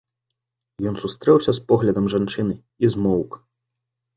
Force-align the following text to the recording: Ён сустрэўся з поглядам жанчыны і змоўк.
Ён 0.91 0.95
сустрэўся 1.03 1.51
з 1.57 1.63
поглядам 1.73 2.05
жанчыны 2.15 2.55
і 2.59 2.85
змоўк. 2.95 3.31